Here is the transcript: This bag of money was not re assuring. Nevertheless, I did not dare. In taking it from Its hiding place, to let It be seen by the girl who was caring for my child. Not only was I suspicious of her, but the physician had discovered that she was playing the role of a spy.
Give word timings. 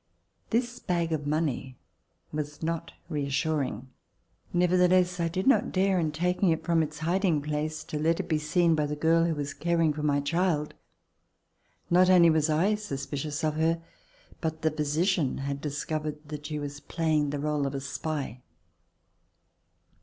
This 0.49 0.79
bag 0.79 1.11
of 1.13 1.27
money 1.27 1.77
was 2.31 2.63
not 2.63 2.93
re 3.07 3.23
assuring. 3.27 3.89
Nevertheless, 4.51 5.19
I 5.19 5.27
did 5.27 5.45
not 5.45 5.71
dare. 5.71 5.99
In 5.99 6.11
taking 6.11 6.49
it 6.49 6.63
from 6.63 6.81
Its 6.81 6.97
hiding 6.97 7.39
place, 7.39 7.83
to 7.83 7.99
let 7.99 8.19
It 8.19 8.27
be 8.27 8.39
seen 8.39 8.73
by 8.73 8.87
the 8.87 8.95
girl 8.95 9.25
who 9.25 9.35
was 9.35 9.53
caring 9.53 9.93
for 9.93 10.01
my 10.01 10.19
child. 10.19 10.73
Not 11.91 12.09
only 12.09 12.31
was 12.31 12.49
I 12.49 12.73
suspicious 12.73 13.43
of 13.43 13.53
her, 13.57 13.79
but 14.39 14.63
the 14.63 14.71
physician 14.71 15.37
had 15.37 15.61
discovered 15.61 16.29
that 16.29 16.47
she 16.47 16.57
was 16.57 16.79
playing 16.79 17.29
the 17.29 17.37
role 17.37 17.67
of 17.67 17.75
a 17.75 17.79
spy. 17.79 18.41